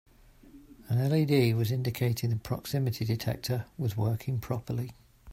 An 0.89 0.97
LED 0.97 1.53
was 1.55 1.71
indicating 1.71 2.31
the 2.31 2.35
proximity 2.37 3.05
detector 3.05 3.67
was 3.77 3.95
working 3.95 4.39
properly. 4.39 4.93